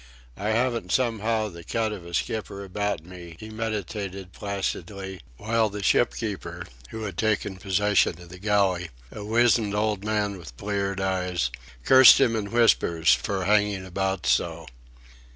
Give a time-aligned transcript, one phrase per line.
[0.35, 5.83] "I haven't somehow the cut of a skipper about me," he meditated, placidly, while the
[5.83, 11.51] shipkeeper (who had taken possession of the galley), a wizened old man with bleared eyes,
[11.85, 14.65] cursed him in whispers for "hanging about so."